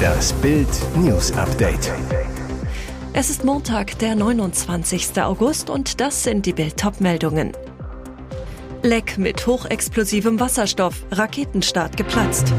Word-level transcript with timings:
Das 0.00 0.32
Bild 0.34 0.68
News 0.96 1.32
Update. 1.32 1.92
Es 3.12 3.30
ist 3.30 3.44
Montag, 3.44 3.98
der 3.98 4.14
29. 4.14 5.20
August 5.22 5.70
und 5.70 6.00
das 6.00 6.22
sind 6.22 6.46
die 6.46 6.52
Bild 6.52 6.76
meldungen 7.00 7.52
Leck 8.82 9.18
mit 9.18 9.46
hochexplosivem 9.46 10.40
Wasserstoff, 10.40 11.04
Raketenstart 11.10 11.98
geplatzt. 11.98 12.52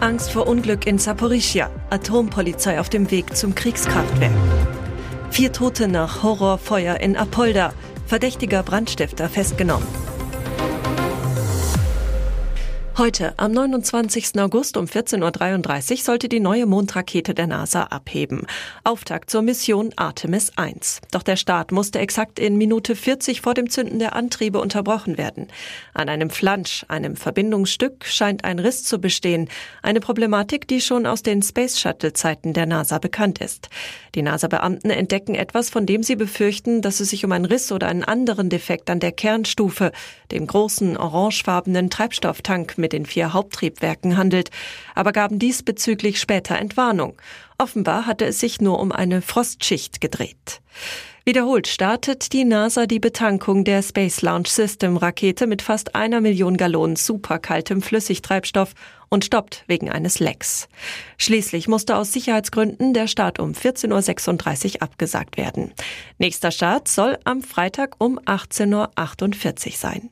Angst 0.00 0.32
vor 0.32 0.46
Unglück 0.46 0.86
in 0.86 0.98
Saporischia, 0.98 1.70
Atompolizei 1.90 2.80
auf 2.80 2.88
dem 2.88 3.10
Weg 3.10 3.36
zum 3.36 3.54
Kriegskraftwerk. 3.54 4.32
Vier 5.30 5.52
Tote 5.52 5.88
nach 5.88 6.22
Horrorfeuer 6.22 7.00
in 7.00 7.16
Apolda, 7.16 7.74
verdächtiger 8.06 8.62
Brandstifter 8.62 9.28
festgenommen. 9.28 9.86
Heute, 12.98 13.32
am 13.38 13.52
29. 13.52 14.38
August 14.38 14.76
um 14.76 14.84
14.33 14.84 15.92
Uhr, 15.92 15.96
sollte 15.96 16.28
die 16.28 16.40
neue 16.40 16.66
Mondrakete 16.66 17.32
der 17.32 17.46
NASA 17.46 17.84
abheben. 17.84 18.46
Auftakt 18.84 19.30
zur 19.30 19.40
Mission 19.40 19.94
Artemis 19.96 20.52
1. 20.56 21.00
Doch 21.10 21.22
der 21.22 21.36
Start 21.36 21.72
musste 21.72 22.00
exakt 22.00 22.38
in 22.38 22.58
Minute 22.58 22.94
40 22.94 23.40
vor 23.40 23.54
dem 23.54 23.70
Zünden 23.70 23.98
der 23.98 24.14
Antriebe 24.14 24.60
unterbrochen 24.60 25.16
werden. 25.16 25.48
An 25.94 26.10
einem 26.10 26.28
Flansch, 26.28 26.84
einem 26.88 27.16
Verbindungsstück, 27.16 28.04
scheint 28.04 28.44
ein 28.44 28.58
Riss 28.58 28.84
zu 28.84 29.00
bestehen. 29.00 29.48
Eine 29.80 30.00
Problematik, 30.00 30.68
die 30.68 30.82
schon 30.82 31.06
aus 31.06 31.22
den 31.22 31.40
Space 31.40 31.80
Shuttle-Zeiten 31.80 32.52
der 32.52 32.66
NASA 32.66 32.98
bekannt 32.98 33.38
ist. 33.38 33.70
Die 34.14 34.20
NASA-Beamten 34.20 34.90
entdecken 34.90 35.34
etwas, 35.34 35.70
von 35.70 35.86
dem 35.86 36.02
sie 36.02 36.16
befürchten, 36.16 36.82
dass 36.82 37.00
es 37.00 37.08
sich 37.08 37.24
um 37.24 37.32
einen 37.32 37.46
Riss 37.46 37.72
oder 37.72 37.88
einen 37.88 38.04
anderen 38.04 38.50
Defekt 38.50 38.90
an 38.90 39.00
der 39.00 39.12
Kernstufe, 39.12 39.92
dem 40.30 40.46
großen 40.46 40.98
orangefarbenen 40.98 41.88
Treibstofftank 41.88 42.81
mit 42.82 42.92
den 42.92 43.06
vier 43.06 43.32
Haupttriebwerken 43.32 44.18
handelt, 44.18 44.50
aber 44.94 45.12
gaben 45.12 45.38
diesbezüglich 45.38 46.20
später 46.20 46.58
Entwarnung. 46.58 47.16
Offenbar 47.56 48.04
hatte 48.06 48.26
es 48.26 48.40
sich 48.40 48.60
nur 48.60 48.78
um 48.78 48.92
eine 48.92 49.22
Frostschicht 49.22 50.02
gedreht. 50.02 50.60
Wiederholt 51.24 51.68
startet 51.68 52.32
die 52.32 52.44
NASA 52.44 52.86
die 52.86 52.98
Betankung 52.98 53.62
der 53.62 53.80
Space 53.82 54.22
Launch 54.22 54.48
System 54.48 54.96
Rakete 54.96 55.46
mit 55.46 55.62
fast 55.62 55.94
einer 55.94 56.20
Million 56.20 56.56
Gallonen 56.56 56.96
superkaltem 56.96 57.80
Flüssigtreibstoff 57.80 58.74
und 59.08 59.24
stoppt 59.24 59.62
wegen 59.68 59.88
eines 59.88 60.18
Lecks. 60.18 60.68
Schließlich 61.18 61.68
musste 61.68 61.96
aus 61.96 62.12
Sicherheitsgründen 62.12 62.92
der 62.92 63.06
Start 63.06 63.38
um 63.38 63.52
14.36 63.52 64.74
Uhr 64.74 64.82
abgesagt 64.82 65.36
werden. 65.36 65.72
Nächster 66.18 66.50
Start 66.50 66.88
soll 66.88 67.16
am 67.22 67.42
Freitag 67.42 67.94
um 67.98 68.18
18.48 68.18 69.66
Uhr 69.66 69.72
sein. 69.76 70.10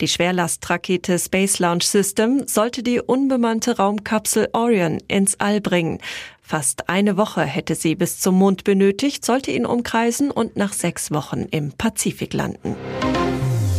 Die 0.00 0.08
Schwerlastrakete 0.08 1.18
Space 1.18 1.58
Launch 1.58 1.86
System 1.86 2.46
sollte 2.46 2.82
die 2.82 3.00
unbemannte 3.00 3.76
Raumkapsel 3.76 4.48
Orion 4.54 4.98
ins 5.08 5.38
All 5.40 5.60
bringen. 5.60 5.98
Fast 6.40 6.88
eine 6.88 7.18
Woche 7.18 7.42
hätte 7.42 7.74
sie 7.74 7.94
bis 7.94 8.18
zum 8.18 8.36
Mond 8.36 8.64
benötigt, 8.64 9.24
sollte 9.26 9.50
ihn 9.50 9.66
umkreisen 9.66 10.30
und 10.30 10.56
nach 10.56 10.72
sechs 10.72 11.10
Wochen 11.10 11.46
im 11.50 11.72
Pazifik 11.72 12.32
landen. 12.32 12.76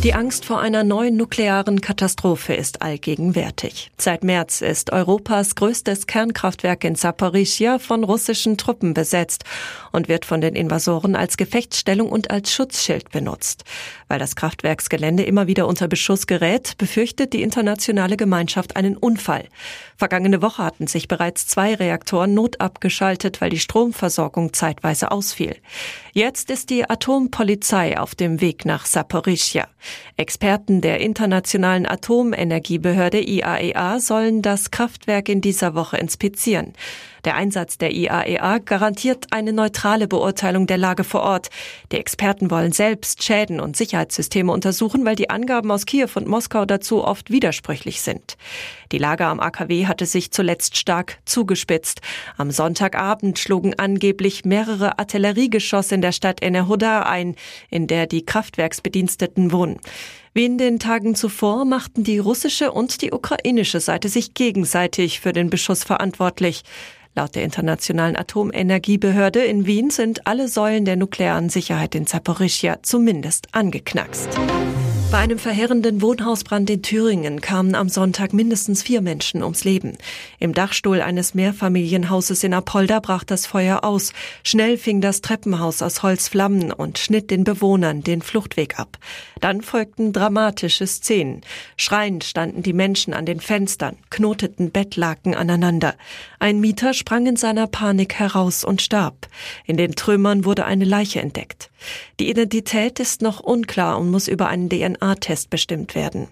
Die 0.02 0.14
Angst 0.14 0.44
vor 0.44 0.58
einer 0.58 0.82
neuen 0.82 1.16
nuklearen 1.16 1.80
Katastrophe 1.80 2.54
ist 2.54 2.82
allgegenwärtig. 2.82 3.92
Seit 3.98 4.24
März 4.24 4.60
ist 4.60 4.92
Europas 4.92 5.54
größtes 5.54 6.08
Kernkraftwerk 6.08 6.82
in 6.82 6.96
Saporischia 6.96 7.78
von 7.78 8.02
russischen 8.02 8.58
Truppen 8.58 8.94
besetzt 8.94 9.44
und 9.92 10.08
wird 10.08 10.24
von 10.24 10.40
den 10.40 10.56
Invasoren 10.56 11.14
als 11.14 11.36
Gefechtsstellung 11.36 12.10
und 12.10 12.32
als 12.32 12.52
Schutzschild 12.52 13.12
benutzt. 13.12 13.62
Weil 14.08 14.18
das 14.18 14.34
Kraftwerksgelände 14.34 15.22
immer 15.22 15.46
wieder 15.46 15.68
unter 15.68 15.86
Beschuss 15.86 16.26
gerät, 16.26 16.76
befürchtet 16.78 17.32
die 17.32 17.42
internationale 17.42 18.16
Gemeinschaft 18.16 18.74
einen 18.74 18.96
Unfall. 18.96 19.44
Vergangene 19.96 20.42
Woche 20.42 20.64
hatten 20.64 20.88
sich 20.88 21.06
bereits 21.06 21.46
zwei 21.46 21.76
Reaktoren 21.76 22.34
notabgeschaltet, 22.34 23.40
weil 23.40 23.50
die 23.50 23.60
Stromversorgung 23.60 24.52
zeitweise 24.52 25.12
ausfiel. 25.12 25.54
Jetzt 26.12 26.50
ist 26.50 26.70
die 26.70 26.90
Atompolizei 26.90 28.00
auf 28.00 28.16
dem 28.16 28.40
Weg 28.40 28.64
nach 28.64 28.84
Saporischia. 28.84 29.68
Experten 30.16 30.80
der 30.80 31.00
Internationalen 31.00 31.86
Atomenergiebehörde 31.86 33.20
IAEA 33.20 33.96
e 33.96 33.98
sollen 33.98 34.42
das 34.42 34.70
Kraftwerk 34.70 35.28
in 35.28 35.40
dieser 35.40 35.74
Woche 35.74 35.96
inspizieren. 35.96 36.74
Der 37.24 37.36
Einsatz 37.36 37.78
der 37.78 37.92
IAEA 37.92 38.56
e 38.56 38.60
garantiert 38.64 39.26
eine 39.30 39.52
neutrale 39.52 40.08
Beurteilung 40.08 40.66
der 40.66 40.78
Lage 40.78 41.04
vor 41.04 41.22
Ort. 41.22 41.50
Die 41.92 41.96
Experten 41.96 42.50
wollen 42.50 42.72
selbst 42.72 43.22
Schäden 43.22 43.60
und 43.60 43.76
Sicherheitssysteme 43.76 44.52
untersuchen, 44.52 45.04
weil 45.04 45.14
die 45.14 45.30
Angaben 45.30 45.70
aus 45.70 45.86
Kiew 45.86 46.08
und 46.16 46.26
Moskau 46.26 46.64
dazu 46.64 47.04
oft 47.04 47.30
widersprüchlich 47.30 48.02
sind. 48.02 48.36
Die 48.90 48.98
Lage 48.98 49.26
am 49.26 49.40
AKW 49.40 49.86
hatte 49.86 50.06
sich 50.06 50.32
zuletzt 50.32 50.76
stark 50.76 51.18
zugespitzt. 51.24 52.00
Am 52.36 52.50
Sonntagabend 52.50 53.38
schlugen 53.38 53.74
angeblich 53.78 54.44
mehrere 54.44 54.98
Artilleriegeschosse 54.98 55.94
in 55.94 56.02
der 56.02 56.12
Stadt 56.12 56.42
Enerhodar 56.42 57.06
ein, 57.06 57.36
in 57.70 57.86
der 57.86 58.06
die 58.06 58.26
Kraftwerksbediensteten 58.26 59.52
wohnen. 59.52 59.78
Wie 60.34 60.46
in 60.46 60.56
den 60.56 60.78
Tagen 60.78 61.14
zuvor 61.14 61.66
machten 61.66 62.04
die 62.04 62.18
russische 62.18 62.72
und 62.72 63.02
die 63.02 63.12
ukrainische 63.12 63.80
Seite 63.80 64.08
sich 64.08 64.32
gegenseitig 64.32 65.20
für 65.20 65.32
den 65.32 65.50
Beschuss 65.50 65.84
verantwortlich. 65.84 66.62
Laut 67.14 67.34
der 67.34 67.44
Internationalen 67.44 68.16
Atomenergiebehörde 68.16 69.44
in 69.44 69.66
Wien 69.66 69.90
sind 69.90 70.26
alle 70.26 70.48
Säulen 70.48 70.86
der 70.86 70.96
nuklearen 70.96 71.50
Sicherheit 71.50 71.94
in 71.94 72.06
Zaporischia 72.06 72.78
zumindest 72.82 73.48
angeknackst. 73.52 74.28
Bei 75.12 75.18
einem 75.18 75.38
verheerenden 75.38 76.00
Wohnhausbrand 76.00 76.70
in 76.70 76.80
Thüringen 76.80 77.42
kamen 77.42 77.74
am 77.74 77.90
Sonntag 77.90 78.32
mindestens 78.32 78.82
vier 78.82 79.02
Menschen 79.02 79.42
ums 79.42 79.62
Leben. 79.62 79.98
Im 80.38 80.54
Dachstuhl 80.54 81.02
eines 81.02 81.34
Mehrfamilienhauses 81.34 82.42
in 82.42 82.54
Apolda 82.54 82.98
brach 82.98 83.22
das 83.22 83.44
Feuer 83.44 83.84
aus. 83.84 84.14
Schnell 84.42 84.78
fing 84.78 85.02
das 85.02 85.20
Treppenhaus 85.20 85.82
aus 85.82 86.02
Holz 86.02 86.28
Flammen 86.28 86.72
und 86.72 86.96
schnitt 86.96 87.30
den 87.30 87.44
Bewohnern 87.44 88.02
den 88.02 88.22
Fluchtweg 88.22 88.78
ab. 88.78 88.96
Dann 89.42 89.60
folgten 89.60 90.14
dramatische 90.14 90.86
Szenen. 90.86 91.42
Schreiend 91.76 92.24
standen 92.24 92.62
die 92.62 92.72
Menschen 92.72 93.12
an 93.12 93.26
den 93.26 93.40
Fenstern, 93.40 93.98
knoteten 94.08 94.70
Bettlaken 94.70 95.34
aneinander. 95.34 95.94
Ein 96.38 96.58
Mieter 96.58 96.94
sprang 96.94 97.26
in 97.26 97.36
seiner 97.36 97.66
Panik 97.66 98.14
heraus 98.14 98.64
und 98.64 98.80
starb. 98.80 99.28
In 99.66 99.76
den 99.76 99.94
Trümmern 99.94 100.46
wurde 100.46 100.64
eine 100.64 100.86
Leiche 100.86 101.20
entdeckt. 101.20 101.70
Die 102.20 102.30
Identität 102.30 103.00
ist 103.00 103.22
noch 103.22 103.40
unklar 103.40 103.98
und 103.98 104.10
muss 104.10 104.28
über 104.28 104.48
einen 104.48 104.68
DNA-Test 105.02 105.50
bestimmt 105.50 105.94
werden. 105.94 106.28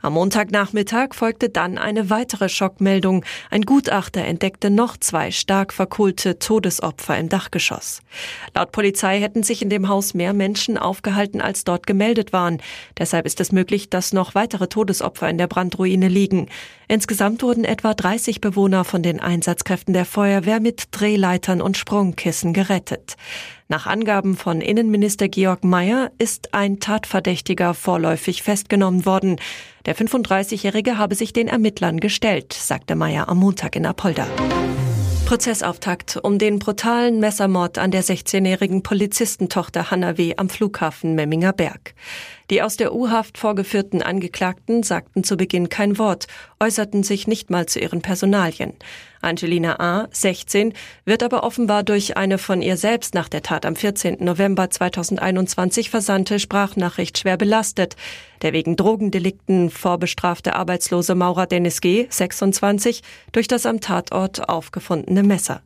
Am 0.00 0.12
Montagnachmittag 0.12 1.12
folgte 1.12 1.48
dann 1.48 1.76
eine 1.76 2.08
weitere 2.08 2.48
Schockmeldung. 2.48 3.24
Ein 3.50 3.62
Gutachter 3.62 4.24
entdeckte 4.24 4.70
noch 4.70 4.96
zwei 4.96 5.32
stark 5.32 5.72
verkohlte 5.72 6.38
Todesopfer 6.38 7.18
im 7.18 7.28
Dachgeschoss. 7.28 8.00
Laut 8.54 8.70
Polizei 8.70 9.18
hätten 9.18 9.42
sich 9.42 9.60
in 9.60 9.70
dem 9.70 9.88
Haus 9.88 10.14
mehr 10.14 10.34
Menschen 10.34 10.78
aufgehalten, 10.78 11.40
als 11.40 11.64
dort 11.64 11.86
gemeldet 11.88 12.32
waren. 12.32 12.62
Deshalb 12.96 13.26
ist 13.26 13.40
es 13.40 13.50
möglich, 13.50 13.90
dass 13.90 14.12
noch 14.12 14.36
weitere 14.36 14.68
Todesopfer 14.68 15.28
in 15.28 15.38
der 15.38 15.48
Brandruine 15.48 16.06
liegen. 16.06 16.46
Insgesamt 16.86 17.42
wurden 17.42 17.64
etwa 17.64 17.92
30 17.92 18.40
Bewohner 18.40 18.84
von 18.84 19.02
den 19.02 19.18
Einsatzkräften 19.18 19.94
der 19.94 20.04
Feuerwehr 20.04 20.60
mit 20.60 20.88
Drehleitern 20.92 21.60
und 21.60 21.76
Sprungkissen 21.76 22.52
gerettet. 22.52 23.16
Nach 23.70 23.86
Angaben 23.86 24.34
von 24.34 24.62
Innenminister 24.62 25.28
Georg 25.28 25.62
Mayer 25.62 26.10
ist 26.16 26.54
ein 26.54 26.80
Tatverdächtiger 26.80 27.74
vorläufig 27.74 28.42
festgenommen 28.42 29.04
worden. 29.04 29.36
Der 29.84 29.94
35-Jährige 29.94 30.96
habe 30.96 31.14
sich 31.14 31.34
den 31.34 31.48
Ermittlern 31.48 32.00
gestellt, 32.00 32.54
sagte 32.54 32.94
Mayer 32.94 33.28
am 33.28 33.36
Montag 33.36 33.76
in 33.76 33.84
Apolda. 33.84 34.26
Prozessauftakt 35.26 36.18
um 36.22 36.38
den 36.38 36.58
brutalen 36.58 37.20
Messermord 37.20 37.76
an 37.76 37.90
der 37.90 38.02
16-jährigen 38.02 38.82
Polizistentochter 38.82 39.90
Hanna 39.90 40.16
W. 40.16 40.32
am 40.38 40.48
Flughafen 40.48 41.14
Memminger 41.14 41.52
Berg. 41.52 41.92
Die 42.50 42.62
aus 42.62 42.78
der 42.78 42.94
U-Haft 42.94 43.36
vorgeführten 43.36 44.02
Angeklagten 44.02 44.82
sagten 44.82 45.22
zu 45.22 45.36
Beginn 45.36 45.68
kein 45.68 45.98
Wort, 45.98 46.26
äußerten 46.60 47.02
sich 47.02 47.26
nicht 47.26 47.50
mal 47.50 47.66
zu 47.66 47.78
ihren 47.78 48.00
Personalien. 48.00 48.72
Angelina 49.20 49.78
A., 49.80 50.08
16, 50.12 50.72
wird 51.04 51.22
aber 51.22 51.42
offenbar 51.42 51.82
durch 51.82 52.16
eine 52.16 52.38
von 52.38 52.62
ihr 52.62 52.78
selbst 52.78 53.14
nach 53.14 53.28
der 53.28 53.42
Tat 53.42 53.66
am 53.66 53.76
14. 53.76 54.24
November 54.24 54.70
2021 54.70 55.90
versandte 55.90 56.38
Sprachnachricht 56.38 57.18
schwer 57.18 57.36
belastet. 57.36 57.96
Der 58.40 58.54
wegen 58.54 58.76
Drogendelikten 58.76 59.68
vorbestrafte 59.68 60.54
arbeitslose 60.54 61.14
Maurer 61.14 61.46
Dennis 61.46 61.82
G., 61.82 62.06
26, 62.08 63.02
durch 63.32 63.48
das 63.48 63.66
am 63.66 63.80
Tatort 63.80 64.48
aufgefundene 64.48 65.22
Messer. 65.22 65.62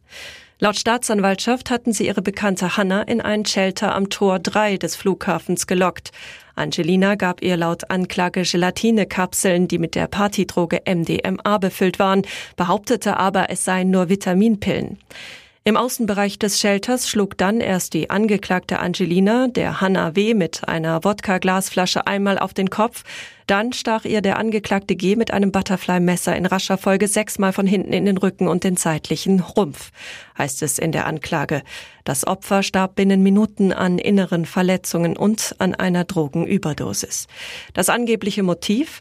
Laut 0.62 0.76
Staatsanwaltschaft 0.76 1.70
hatten 1.70 1.92
sie 1.92 2.06
ihre 2.06 2.22
Bekannte 2.22 2.76
Hanna 2.76 3.02
in 3.02 3.20
einen 3.20 3.44
Shelter 3.44 3.96
am 3.96 4.10
Tor 4.10 4.38
3 4.38 4.76
des 4.76 4.94
Flughafens 4.94 5.66
gelockt. 5.66 6.12
Angelina 6.54 7.16
gab 7.16 7.42
ihr 7.42 7.56
laut 7.56 7.90
Anklage 7.90 8.42
Gelatinekapseln, 8.42 9.66
die 9.66 9.78
mit 9.78 9.96
der 9.96 10.06
Partydroge 10.06 10.82
MDMA 10.86 11.58
befüllt 11.58 11.98
waren, 11.98 12.22
behauptete 12.54 13.16
aber, 13.16 13.50
es 13.50 13.64
seien 13.64 13.90
nur 13.90 14.08
Vitaminpillen. 14.08 15.00
Im 15.64 15.76
Außenbereich 15.76 16.40
des 16.40 16.58
Shelters 16.58 17.08
schlug 17.08 17.38
dann 17.38 17.60
erst 17.60 17.94
die 17.94 18.10
Angeklagte 18.10 18.80
Angelina, 18.80 19.46
der 19.46 19.80
Hanna 19.80 20.16
W. 20.16 20.34
mit 20.34 20.66
einer 20.66 21.04
Wodka-Glasflasche 21.04 22.04
einmal 22.08 22.40
auf 22.40 22.52
den 22.52 22.68
Kopf. 22.68 23.04
Dann 23.46 23.72
stach 23.72 24.04
ihr 24.04 24.22
der 24.22 24.38
Angeklagte 24.40 24.96
G. 24.96 25.14
mit 25.14 25.32
einem 25.32 25.52
Butterfly-Messer 25.52 26.34
in 26.34 26.46
rascher 26.46 26.78
Folge 26.78 27.06
sechsmal 27.06 27.52
von 27.52 27.68
hinten 27.68 27.92
in 27.92 28.06
den 28.06 28.18
Rücken 28.18 28.48
und 28.48 28.64
den 28.64 28.76
seitlichen 28.76 29.38
Rumpf, 29.38 29.92
heißt 30.36 30.64
es 30.64 30.80
in 30.80 30.90
der 30.90 31.06
Anklage. 31.06 31.62
Das 32.02 32.26
Opfer 32.26 32.64
starb 32.64 32.96
binnen 32.96 33.22
Minuten 33.22 33.72
an 33.72 33.98
inneren 33.98 34.46
Verletzungen 34.46 35.16
und 35.16 35.54
an 35.58 35.76
einer 35.76 36.02
Drogenüberdosis. 36.02 37.28
Das 37.72 37.88
angebliche 37.88 38.42
Motiv? 38.42 39.00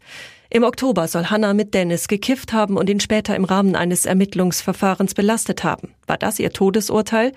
Im 0.53 0.63
Oktober 0.63 1.07
soll 1.07 1.27
Hannah 1.27 1.53
mit 1.53 1.73
Dennis 1.73 2.09
gekifft 2.09 2.51
haben 2.51 2.75
und 2.75 2.89
ihn 2.89 2.99
später 2.99 3.37
im 3.37 3.45
Rahmen 3.45 3.77
eines 3.77 4.05
Ermittlungsverfahrens 4.05 5.13
belastet 5.13 5.63
haben. 5.63 5.93
War 6.07 6.17
das 6.17 6.39
ihr 6.39 6.51
Todesurteil? 6.51 7.31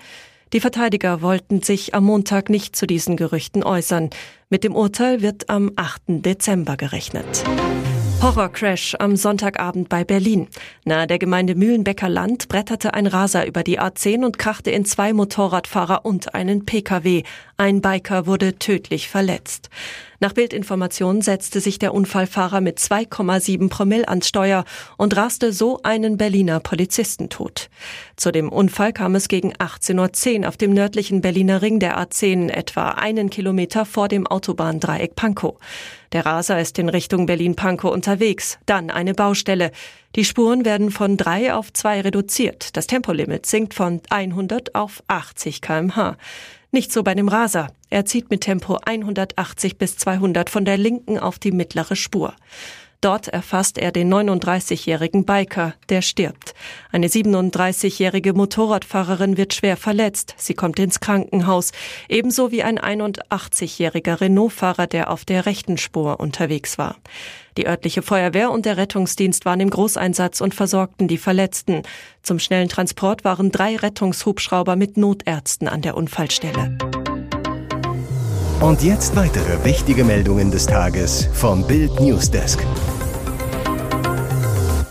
Die 0.51 0.59
Verteidiger 0.59 1.21
wollten 1.21 1.61
sich 1.61 1.95
am 1.95 2.03
Montag 2.03 2.49
nicht 2.49 2.75
zu 2.75 2.85
diesen 2.85 3.15
Gerüchten 3.15 3.63
äußern. 3.63 4.09
Mit 4.49 4.65
dem 4.65 4.75
Urteil 4.75 5.21
wird 5.21 5.49
am 5.49 5.71
8. 5.77 6.01
Dezember 6.25 6.75
gerechnet. 6.75 7.45
Horrorcrash 8.21 8.95
am 8.99 9.15
Sonntagabend 9.15 9.87
bei 9.87 10.03
Berlin. 10.03 10.47
Nahe 10.83 11.05
der 11.05 11.19
Gemeinde 11.19 11.55
Mühlenbecker 11.55 12.09
Land 12.09 12.47
bretterte 12.47 12.93
ein 12.95 13.07
Raser 13.07 13.45
über 13.45 13.63
die 13.63 13.79
A10 13.79 14.25
und 14.25 14.39
krachte 14.39 14.71
in 14.71 14.83
zwei 14.83 15.13
Motorradfahrer 15.13 16.05
und 16.05 16.33
einen 16.33 16.65
Pkw. 16.65 17.23
Ein 17.57 17.79
Biker 17.79 18.25
wurde 18.25 18.59
tödlich 18.59 19.07
verletzt. 19.07 19.69
Nach 20.19 20.33
Bildinformationen 20.33 21.21
setzte 21.21 21.61
sich 21.61 21.79
der 21.79 21.93
Unfallfahrer 21.93 22.59
mit 22.59 22.79
2,7 22.79 23.69
Promille 23.69 24.09
ans 24.09 24.27
Steuer 24.27 24.65
und 24.97 25.15
raste 25.15 25.53
so 25.53 25.79
einen 25.83 26.17
Berliner 26.17 26.59
Polizisten 26.59 27.29
tot. 27.29 27.69
Zu 28.17 28.33
dem 28.33 28.49
Unfall 28.49 28.91
kam 28.91 29.15
es 29.15 29.29
gegen 29.29 29.53
18.10 29.53 30.41
Uhr 30.41 30.49
auf 30.49 30.57
dem 30.57 30.73
nördlichen 30.73 31.21
Berliner 31.21 31.61
Ring 31.61 31.79
der 31.79 31.97
A10, 31.97 32.49
etwa 32.49 32.89
einen 32.89 33.29
Kilometer 33.29 33.85
vor 33.85 34.09
dem 34.09 34.27
Autobahndreieck 34.27 35.15
Pankow. 35.15 35.55
Der 36.11 36.25
Raser 36.25 36.59
ist 36.59 36.77
in 36.77 36.89
Richtung 36.89 37.25
Berlin-Pankow 37.25 37.91
unterwegs, 37.91 38.57
dann 38.65 38.89
eine 38.89 39.13
Baustelle. 39.13 39.71
Die 40.15 40.25
Spuren 40.25 40.65
werden 40.65 40.91
von 40.91 41.15
drei 41.15 41.53
auf 41.53 41.71
zwei 41.71 42.01
reduziert. 42.01 42.75
Das 42.75 42.87
Tempolimit 42.87 43.45
sinkt 43.45 43.73
von 43.73 44.01
100 44.09 44.75
auf 44.75 45.03
80 45.07 45.61
kmh. 45.61 46.17
Nicht 46.75 46.91
so 46.91 47.03
bei 47.03 47.15
dem 47.15 47.29
Raser. 47.29 47.69
Er 47.89 48.03
zieht 48.03 48.29
mit 48.29 48.41
Tempo 48.41 48.79
180 48.83 49.77
bis 49.77 49.95
200 49.95 50.49
von 50.49 50.65
der 50.65 50.77
linken 50.77 51.17
auf 51.17 51.39
die 51.39 51.53
mittlere 51.53 51.95
Spur. 51.95 52.33
Dort 53.05 53.27
erfasst 53.27 53.77
er 53.77 53.91
den 53.91 54.11
39-jährigen 54.11 55.25
Biker, 55.25 55.75
der 55.89 56.01
stirbt. 56.01 56.55
Eine 56.91 57.05
37-jährige 57.05 58.33
Motorradfahrerin 58.33 59.37
wird 59.37 59.53
schwer 59.53 59.77
verletzt. 59.77 60.33
Sie 60.37 60.55
kommt 60.55 60.79
ins 60.79 61.01
Krankenhaus. 61.01 61.71
Ebenso 62.09 62.49
wie 62.49 62.63
ein 62.63 62.79
81-jähriger 62.79 64.21
Renault-Fahrer, 64.21 64.87
der 64.87 65.11
auf 65.11 65.23
der 65.23 65.45
rechten 65.45 65.77
Spur 65.77 66.19
unterwegs 66.19 66.79
war. 66.79 66.95
Die 67.57 67.67
örtliche 67.67 68.01
Feuerwehr 68.01 68.49
und 68.49 68.65
der 68.65 68.77
Rettungsdienst 68.77 69.45
waren 69.45 69.59
im 69.59 69.69
Großeinsatz 69.69 70.41
und 70.41 70.55
versorgten 70.55 71.07
die 71.07 71.19
Verletzten. 71.19 71.83
Zum 72.23 72.39
schnellen 72.39 72.69
Transport 72.69 73.23
waren 73.23 73.51
drei 73.51 73.75
Rettungshubschrauber 73.75 74.75
mit 74.75 74.97
Notärzten 74.97 75.67
an 75.67 75.83
der 75.83 75.95
Unfallstelle. 75.95 76.75
Und 78.61 78.81
jetzt 78.81 79.15
weitere 79.15 79.63
wichtige 79.63 80.03
Meldungen 80.03 80.49
des 80.49 80.65
Tages 80.65 81.29
vom 81.33 81.67
Bild 81.67 81.99
Newsdesk. 81.99 82.65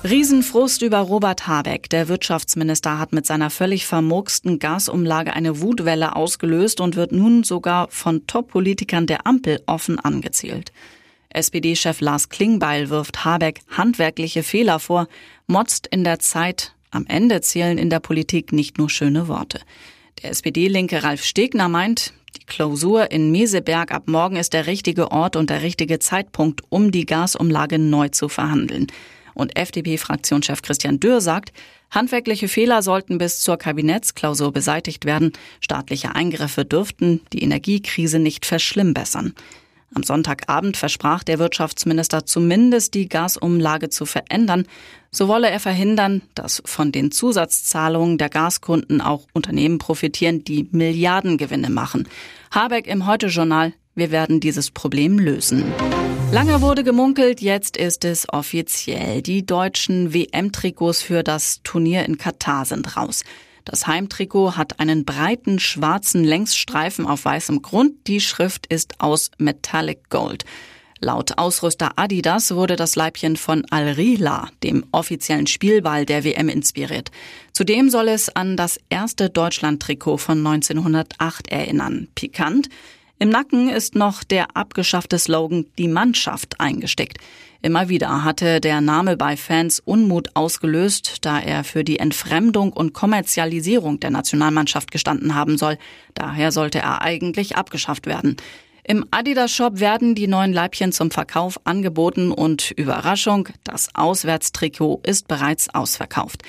Riesenfrust 0.07 0.83
über 0.83 0.99
Robert 0.99 1.47
Habeck. 1.47 1.89
Der 1.89 2.09
Wirtschaftsminister 2.09 2.99
hat 2.99 3.15
mit 3.15 3.25
seiner 3.25 3.49
völlig 3.49 3.87
vermurksten 3.87 4.59
Gasumlage 4.59 5.33
eine 5.33 5.63
Wutwelle 5.63 6.15
ausgelöst 6.15 6.83
und 6.83 6.95
wird 6.95 7.11
nun 7.11 7.43
sogar 7.43 7.89
von 7.89 8.27
Top-Politikern 8.27 9.07
der 9.07 9.27
Ampel 9.27 9.63
offen 9.65 9.99
angezählt. 9.99 10.73
SPD-Chef 11.31 12.03
Lars 12.03 12.29
Klingbeil 12.29 12.91
wirft 12.91 13.25
Habeck 13.25 13.63
handwerkliche 13.71 14.43
Fehler 14.43 14.79
vor, 14.79 15.09
motzt 15.47 15.87
in 15.87 16.05
der 16.05 16.19
Zeit, 16.19 16.75
am 16.91 17.07
Ende 17.07 17.41
zählen 17.41 17.79
in 17.79 17.89
der 17.89 18.01
Politik 18.01 18.53
nicht 18.53 18.77
nur 18.77 18.91
schöne 18.91 19.27
Worte. 19.27 19.59
Der 20.23 20.33
SPD-Linke 20.33 21.03
Ralf 21.03 21.25
Stegner 21.25 21.71
meint, 21.71 22.13
die 22.37 22.45
Klausur 22.45 23.11
in 23.11 23.33
Meseberg 23.33 23.91
ab 23.91 24.03
morgen 24.05 24.37
ist 24.37 24.53
der 24.53 24.67
richtige 24.67 25.13
Ort 25.13 25.35
und 25.35 25.49
der 25.49 25.63
richtige 25.63 25.99
Zeitpunkt, 25.99 26.61
um 26.69 26.91
die 26.91 27.07
Gasumlage 27.07 27.79
neu 27.79 28.11
zu 28.11 28.29
verhandeln. 28.29 28.89
Und 29.35 29.57
FDP-Fraktionschef 29.57 30.63
Christian 30.63 31.01
Dürr 31.01 31.21
sagt, 31.21 31.53
handwerkliche 31.91 32.49
Fehler 32.49 32.83
sollten 32.83 33.19
bis 33.19 33.41
zur 33.41 33.57
Kabinettsklausur 33.57 34.53
beseitigt 34.53 35.05
werden. 35.05 35.33
Staatliche 35.61 36.15
Eingriffe 36.15 36.65
dürften 36.65 37.21
die 37.33 37.43
Energiekrise 37.43 38.19
nicht 38.19 38.47
verschlimmbessern. 38.47 39.35
Am 39.95 40.03
Sonntagabend 40.03 40.77
versprach 40.77 41.23
der 41.23 41.39
Wirtschaftsminister 41.39 42.27
zumindest 42.27 42.95
die 42.95 43.09
Gasumlage 43.09 43.91
zu 43.91 44.07
verändern. 44.07 44.67
So 45.13 45.29
wolle 45.29 45.49
er 45.49 45.61
verhindern, 45.61 46.23
dass 46.35 46.61
von 46.65 46.91
den 46.91 47.13
Zusatzzahlungen 47.13 48.19
der 48.19 48.29
Gaskunden 48.29 49.01
auch 49.01 49.27
Unternehmen 49.33 49.79
profitieren, 49.79 50.43
die 50.43 50.69
Milliardengewinne 50.73 51.71
machen. 51.71 52.09
Habeck 52.51 52.89
im 52.89 53.07
Heute-Journal, 53.07 53.73
wir 53.95 54.11
werden 54.11 54.41
dieses 54.41 54.73
Problem 54.73 55.21
lösen. 55.21 55.65
Lange 56.35 56.63
wurde 56.63 56.83
gemunkelt, 56.83 57.41
jetzt 57.41 57.77
ist 57.77 58.05
es 58.05 58.29
offiziell. 58.29 59.23
Die 59.23 59.47
deutschen 59.47 60.13
WM-Trikots 60.13 61.01
für 61.01 61.23
das 61.23 61.61
Turnier 61.63 62.05
in 62.07 62.19
Katar 62.19 62.65
sind 62.65 62.97
raus. 62.97 63.23
Das 63.65 63.87
Heimtrikot 63.87 64.57
hat 64.57 64.81
einen 64.81 65.05
breiten 65.05 65.61
schwarzen 65.61 66.25
Längsstreifen 66.25 67.07
auf 67.07 67.25
weißem 67.25 67.63
Grund. 67.63 68.09
Die 68.09 68.21
Schrift 68.21 68.67
ist 68.67 69.01
aus 69.01 69.31
Metallic 69.39 70.11
Gold. 70.11 70.45
Laut 70.99 71.39
Ausrüster 71.39 71.93
Adidas 71.95 72.53
wurde 72.53 72.75
das 72.75 72.97
Leibchen 72.97 73.37
von 73.37 73.65
Al-Rihla, 73.71 74.49
dem 74.65 74.85
offiziellen 74.91 75.47
Spielball 75.47 76.05
der 76.05 76.25
WM, 76.25 76.49
inspiriert. 76.49 77.13
Zudem 77.53 77.91
soll 77.91 78.09
es 78.09 78.29
an 78.35 78.57
das 78.57 78.81
erste 78.91 79.31
Deutschland-Trikot 79.31 80.17
von 80.17 80.45
1908 80.45 81.47
erinnern. 81.47 82.09
Pikant. 82.17 82.71
Im 83.19 83.29
Nacken 83.29 83.69
ist 83.69 83.95
noch 83.95 84.25
der 84.25 84.57
abgeschaffte 84.57 85.19
Slogan 85.19 85.67
Die 85.79 85.89
Mannschaft 85.89 86.61
eingesteckt. 86.61 87.19
Immer 87.63 87.89
wieder 87.89 88.25
hatte 88.25 88.61
der 88.61 88.81
Name 88.81 89.17
bei 89.17 89.37
Fans 89.37 89.81
Unmut 89.81 90.29
ausgelöst, 90.35 91.19
da 91.25 91.39
er 91.39 91.65
für 91.65 91.85
die 91.85 91.99
Entfremdung 91.99 92.73
und 92.73 92.93
Kommerzialisierung 92.93 94.01
der 94.01 94.11
Nationalmannschaft 94.11 94.91
gestanden 94.91 95.35
haben 95.35 95.57
soll. 95.57 95.79
Daher 96.15 96.53
sollte 96.53 96.81
er 96.81 97.03
eigentlich 97.03 97.57
abgeschafft 97.57 98.07
werden. 98.07 98.37
Im 98.83 99.07
Adidas 99.13 99.51
Shop 99.53 99.81
werden 99.81 100.15
die 100.15 100.27
neuen 100.27 100.53
Leibchen 100.53 100.93
zum 100.93 101.11
Verkauf 101.11 101.59
angeboten 101.65 102.33
und 102.33 102.73
Überraschung, 102.73 103.49
das 103.63 103.89
Auswärtstrikot 103.95 105.01
ist 105.05 105.27
bereits 105.27 105.75
ausverkauft. 105.75 106.43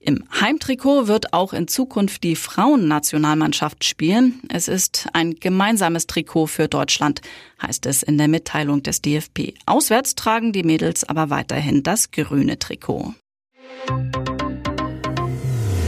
Im 0.00 0.24
Heimtrikot 0.40 1.08
wird 1.08 1.32
auch 1.32 1.52
in 1.52 1.66
Zukunft 1.66 2.22
die 2.22 2.36
Frauennationalmannschaft 2.36 3.84
spielen. 3.84 4.40
Es 4.48 4.68
ist 4.68 5.08
ein 5.12 5.34
gemeinsames 5.34 6.06
Trikot 6.06 6.46
für 6.46 6.68
Deutschland, 6.68 7.20
heißt 7.60 7.84
es 7.86 8.04
in 8.04 8.16
der 8.16 8.28
Mitteilung 8.28 8.82
des 8.84 9.02
DFB. 9.02 9.54
Auswärts 9.66 10.14
tragen 10.14 10.52
die 10.52 10.62
Mädels 10.62 11.02
aber 11.02 11.30
weiterhin 11.30 11.82
das 11.82 12.12
grüne 12.12 12.60
Trikot. 12.60 13.14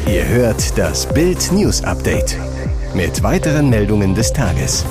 Ihr 0.08 0.26
hört 0.26 0.76
das 0.76 1.12
Bild 1.14 1.52
News 1.52 1.84
Update 1.84 2.36
mit 2.94 3.22
weiteren 3.22 3.70
Meldungen 3.70 4.16
des 4.16 4.32
Tages. 4.32 4.84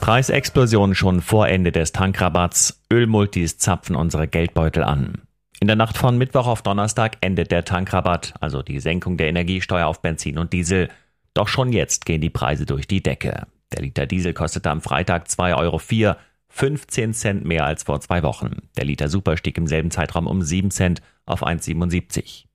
Preisexplosion 0.00 0.94
schon 0.94 1.20
vor 1.20 1.46
Ende 1.48 1.70
des 1.70 1.92
Tankrabatts. 1.92 2.80
Ölmultis 2.90 3.58
zapfen 3.58 3.94
unsere 3.94 4.26
Geldbeutel 4.26 4.82
an. 4.82 5.20
In 5.62 5.66
der 5.66 5.76
Nacht 5.76 5.98
von 5.98 6.16
Mittwoch 6.16 6.46
auf 6.46 6.62
Donnerstag 6.62 7.18
endet 7.20 7.50
der 7.50 7.66
Tankrabatt, 7.66 8.32
also 8.40 8.62
die 8.62 8.80
Senkung 8.80 9.18
der 9.18 9.28
Energiesteuer 9.28 9.86
auf 9.86 10.00
Benzin 10.00 10.38
und 10.38 10.54
Diesel. 10.54 10.88
Doch 11.34 11.48
schon 11.48 11.70
jetzt 11.70 12.06
gehen 12.06 12.22
die 12.22 12.30
Preise 12.30 12.64
durch 12.64 12.88
die 12.88 13.02
Decke. 13.02 13.46
Der 13.74 13.82
Liter 13.82 14.06
Diesel 14.06 14.32
kostete 14.32 14.70
am 14.70 14.80
Freitag 14.80 15.26
2,04 15.26 15.58
Euro, 15.58 16.16
15 16.48 17.12
Cent 17.12 17.44
mehr 17.44 17.66
als 17.66 17.82
vor 17.82 18.00
zwei 18.00 18.22
Wochen. 18.22 18.62
Der 18.78 18.86
Liter 18.86 19.08
Super 19.08 19.36
stieg 19.36 19.58
im 19.58 19.66
selben 19.66 19.90
Zeitraum 19.90 20.26
um 20.26 20.40
7 20.40 20.70
Cent 20.70 21.02
auf 21.26 21.46
1,77. 21.46 22.46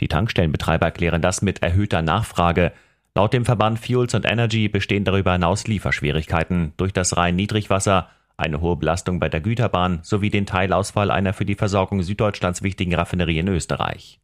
Die 0.00 0.08
Tankstellenbetreiber 0.08 0.86
erklären 0.86 1.22
das 1.22 1.42
mit 1.42 1.62
erhöhter 1.62 2.02
Nachfrage. 2.02 2.72
Laut 3.14 3.32
dem 3.32 3.44
Verband 3.44 3.78
Fuels 3.78 4.16
and 4.16 4.26
Energy 4.26 4.68
bestehen 4.68 5.04
darüber 5.04 5.32
hinaus 5.32 5.68
Lieferschwierigkeiten 5.68 6.72
durch 6.76 6.92
das 6.92 7.16
Rhein-Niedrigwasser 7.16 8.10
eine 8.36 8.60
hohe 8.60 8.76
Belastung 8.76 9.20
bei 9.20 9.28
der 9.28 9.40
Güterbahn 9.40 10.00
sowie 10.02 10.30
den 10.30 10.46
Teilausfall 10.46 11.10
einer 11.10 11.32
für 11.32 11.44
die 11.44 11.54
Versorgung 11.54 12.02
Süddeutschlands 12.02 12.62
wichtigen 12.62 12.94
Raffinerie 12.94 13.38
in 13.38 13.48
Österreich. 13.48 14.20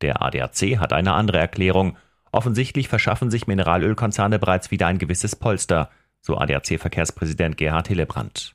Der 0.00 0.22
ADAC 0.22 0.78
hat 0.78 0.92
eine 0.92 1.14
andere 1.14 1.38
Erklärung. 1.38 1.96
Offensichtlich 2.32 2.88
verschaffen 2.88 3.30
sich 3.30 3.46
Mineralölkonzerne 3.46 4.38
bereits 4.38 4.70
wieder 4.70 4.86
ein 4.86 4.98
gewisses 4.98 5.36
Polster, 5.36 5.90
so 6.20 6.36
ADAC-Verkehrspräsident 6.36 7.56
Gerhard 7.56 7.88
Hillebrand. 7.88 8.54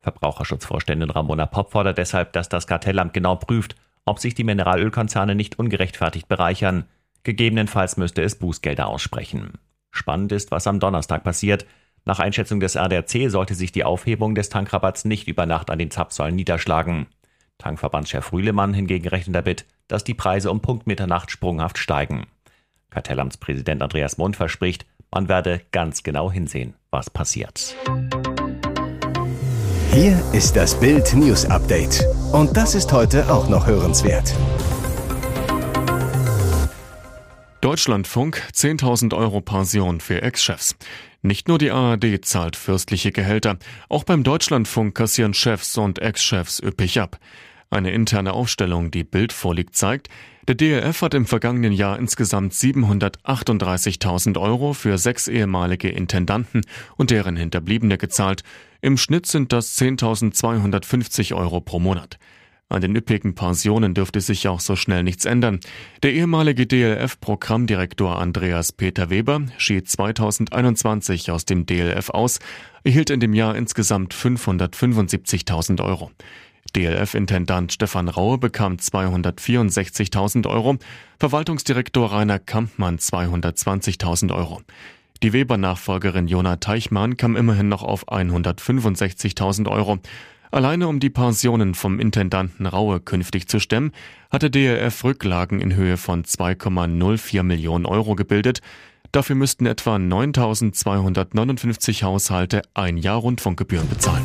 Verbraucherschutzvorständin 0.00 1.10
Ramona 1.10 1.46
Popp 1.46 1.72
fordert 1.72 1.98
deshalb, 1.98 2.32
dass 2.32 2.48
das 2.48 2.66
Kartellamt 2.66 3.12
genau 3.12 3.36
prüft, 3.36 3.74
ob 4.04 4.18
sich 4.18 4.34
die 4.34 4.44
Mineralölkonzerne 4.44 5.34
nicht 5.34 5.58
ungerechtfertigt 5.58 6.28
bereichern. 6.28 6.84
Gegebenenfalls 7.22 7.96
müsste 7.96 8.22
es 8.22 8.38
Bußgelder 8.38 8.86
aussprechen. 8.86 9.54
Spannend 9.90 10.32
ist, 10.32 10.50
was 10.50 10.66
am 10.66 10.80
Donnerstag 10.80 11.24
passiert. 11.24 11.66
Nach 12.04 12.18
Einschätzung 12.18 12.60
des 12.60 12.76
ADAC 12.76 13.30
sollte 13.30 13.54
sich 13.54 13.72
die 13.72 13.84
Aufhebung 13.84 14.34
des 14.34 14.48
Tankrabatts 14.48 15.04
nicht 15.04 15.28
über 15.28 15.46
Nacht 15.46 15.70
an 15.70 15.78
den 15.78 15.90
Zapfsäulen 15.90 16.34
niederschlagen. 16.34 17.06
Tankverbandschef 17.58 18.32
Rühlemann 18.32 18.72
hingegen 18.72 19.08
rechnet 19.08 19.36
damit, 19.36 19.66
dass 19.86 20.04
die 20.04 20.14
Preise 20.14 20.50
um 20.50 20.60
Punkt 20.60 20.86
Mitternacht 20.86 21.30
sprunghaft 21.30 21.78
steigen. 21.78 22.26
Kartellamtspräsident 22.90 23.82
Andreas 23.82 24.18
Mund 24.18 24.36
verspricht, 24.36 24.86
man 25.12 25.28
werde 25.28 25.60
ganz 25.72 26.02
genau 26.02 26.30
hinsehen, 26.30 26.74
was 26.90 27.10
passiert. 27.10 27.76
Hier 29.92 30.22
ist 30.32 30.56
das 30.56 30.78
Bild 30.78 31.12
News 31.14 31.44
Update. 31.46 32.04
Und 32.32 32.56
das 32.56 32.74
ist 32.74 32.92
heute 32.92 33.30
auch 33.30 33.48
noch 33.48 33.66
hörenswert. 33.66 34.32
Deutschlandfunk 37.70 38.42
10.000 38.52 39.16
Euro 39.16 39.40
Pension 39.40 40.00
für 40.00 40.22
Ex-Chefs. 40.22 40.74
Nicht 41.22 41.46
nur 41.46 41.56
die 41.56 41.70
ARD 41.70 42.24
zahlt 42.24 42.56
fürstliche 42.56 43.12
Gehälter, 43.12 43.58
auch 43.88 44.02
beim 44.02 44.24
Deutschlandfunk 44.24 44.96
kassieren 44.96 45.34
Chefs 45.34 45.78
und 45.78 46.00
Ex-Chefs 46.00 46.60
üppig 46.60 46.98
ab. 46.98 47.20
Eine 47.70 47.92
interne 47.92 48.32
Aufstellung, 48.32 48.90
die 48.90 49.04
Bild 49.04 49.32
vorliegt, 49.32 49.76
zeigt, 49.76 50.08
der 50.48 50.56
DLF 50.56 51.00
hat 51.02 51.14
im 51.14 51.26
vergangenen 51.26 51.72
Jahr 51.72 51.96
insgesamt 51.96 52.54
738.000 52.54 54.40
Euro 54.40 54.72
für 54.72 54.98
sechs 54.98 55.28
ehemalige 55.28 55.90
Intendanten 55.90 56.62
und 56.96 57.12
deren 57.12 57.36
Hinterbliebene 57.36 57.98
gezahlt. 57.98 58.42
Im 58.80 58.96
Schnitt 58.96 59.26
sind 59.26 59.52
das 59.52 59.78
10.250 59.78 61.36
Euro 61.36 61.60
pro 61.60 61.78
Monat. 61.78 62.18
An 62.70 62.80
den 62.80 62.94
üppigen 62.94 63.34
Pensionen 63.34 63.94
dürfte 63.94 64.20
sich 64.20 64.46
auch 64.46 64.60
so 64.60 64.76
schnell 64.76 65.02
nichts 65.02 65.24
ändern. 65.24 65.58
Der 66.04 66.12
ehemalige 66.12 66.66
DLF-Programmdirektor 66.68 68.16
Andreas 68.16 68.70
Peter 68.70 69.10
Weber 69.10 69.42
schied 69.58 69.90
2021 69.90 71.32
aus 71.32 71.44
dem 71.44 71.66
DLF 71.66 72.10
aus, 72.10 72.38
erhielt 72.84 73.10
in 73.10 73.18
dem 73.18 73.34
Jahr 73.34 73.56
insgesamt 73.56 74.14
575.000 74.14 75.84
Euro. 75.84 76.12
DLF-Intendant 76.76 77.72
Stefan 77.72 78.08
Raue 78.08 78.38
bekam 78.38 78.76
264.000 78.76 80.48
Euro, 80.48 80.78
Verwaltungsdirektor 81.18 82.12
Rainer 82.12 82.38
Kampmann 82.38 82.98
220.000 82.98 84.32
Euro. 84.32 84.62
Die 85.24 85.32
Weber-Nachfolgerin 85.32 86.28
Jona 86.28 86.56
Teichmann 86.56 87.16
kam 87.16 87.34
immerhin 87.34 87.68
noch 87.68 87.82
auf 87.82 88.08
165.000 88.08 89.68
Euro. 89.68 89.98
Alleine 90.52 90.88
um 90.88 90.98
die 90.98 91.10
Pensionen 91.10 91.74
vom 91.74 92.00
Intendanten 92.00 92.66
Raue 92.66 92.98
künftig 92.98 93.46
zu 93.46 93.60
stemmen, 93.60 93.92
hatte 94.30 94.50
DLF 94.50 95.04
Rücklagen 95.04 95.60
in 95.60 95.74
Höhe 95.74 95.96
von 95.96 96.24
2,04 96.24 97.44
Millionen 97.44 97.86
Euro 97.86 98.16
gebildet. 98.16 98.60
Dafür 99.12 99.36
müssten 99.36 99.66
etwa 99.66 99.94
9.259 99.96 102.02
Haushalte 102.02 102.62
ein 102.74 102.96
Jahr 102.96 103.18
Rundfunkgebühren 103.18 103.88
bezahlen. 103.88 104.24